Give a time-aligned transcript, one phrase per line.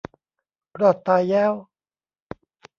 [0.79, 1.53] รอดตายแย้ว